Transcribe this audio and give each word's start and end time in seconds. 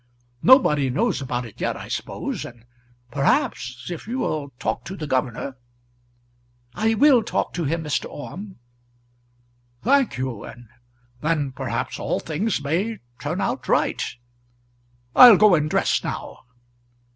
Nobody 0.41 0.89
knows 0.89 1.21
about 1.21 1.45
it 1.45 1.61
yet, 1.61 1.77
I 1.77 1.87
suppose; 1.87 2.43
and 2.43 2.65
perhaps, 3.11 3.91
if 3.91 4.07
you 4.07 4.17
will 4.17 4.49
talk 4.57 4.83
to 4.85 4.95
the 4.97 5.05
governor" 5.05 5.57
"I 6.85 6.95
will 6.95 7.21
talk 7.21 7.53
to 7.53 7.65
him, 7.65 7.83
Mr. 7.83 8.09
Orme." 8.09 8.55
"Thank 9.83 10.17
you; 10.17 10.43
and 10.43 10.69
then 11.21 11.51
perhaps 11.51 11.99
all 11.99 12.19
things 12.19 12.63
may 12.63 12.97
turn 13.19 13.41
out 13.41 13.67
right. 13.67 14.01
I'll 15.15 15.37
go 15.37 15.53
and 15.53 15.69
dress 15.69 16.03
now." 16.03 16.39